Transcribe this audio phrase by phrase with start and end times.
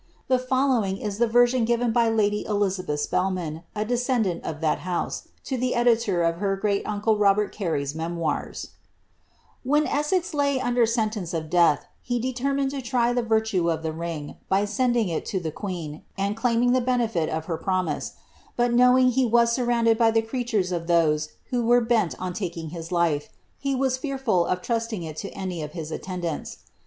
[0.29, 4.65] The fol 'ing is the version given by lady Elizabeth Spelman, a descendant of t
[4.65, 8.69] house, to the editor of her great uncle Robert Carey's memoirs:—
[9.41, 13.93] * When Essex lay under sentence of death, he determined to try the He of the
[13.93, 18.13] ring, by sending it to the queen, and claiming the benefit her promise;
[18.55, 22.69] but knowing he was surrounded by the creatures of •e who were bent on taking
[22.69, 23.29] his life,
[23.59, 26.57] he was fearful of trusting it to' oi his attendants.